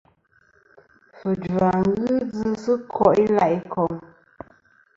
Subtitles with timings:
[1.17, 3.93] Fujva ghɨ djɨ sɨ ko' i la' ikom.